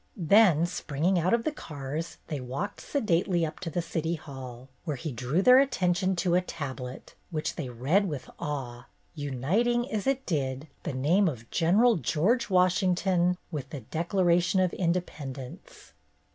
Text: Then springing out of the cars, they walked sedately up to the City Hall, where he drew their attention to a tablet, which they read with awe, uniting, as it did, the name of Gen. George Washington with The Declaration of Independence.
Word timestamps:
Then 0.17 0.65
springing 0.65 1.19
out 1.19 1.31
of 1.31 1.43
the 1.43 1.51
cars, 1.51 2.17
they 2.25 2.39
walked 2.41 2.81
sedately 2.81 3.45
up 3.45 3.59
to 3.59 3.69
the 3.69 3.83
City 3.83 4.15
Hall, 4.15 4.67
where 4.83 4.95
he 4.97 5.11
drew 5.11 5.43
their 5.43 5.59
attention 5.59 6.15
to 6.15 6.33
a 6.33 6.41
tablet, 6.41 7.13
which 7.29 7.55
they 7.55 7.69
read 7.69 8.07
with 8.09 8.27
awe, 8.39 8.87
uniting, 9.13 9.91
as 9.91 10.07
it 10.07 10.25
did, 10.25 10.67
the 10.81 10.93
name 10.93 11.27
of 11.27 11.47
Gen. 11.51 12.01
George 12.01 12.49
Washington 12.49 13.37
with 13.51 13.69
The 13.69 13.81
Declaration 13.81 14.59
of 14.59 14.73
Independence. 14.73 15.93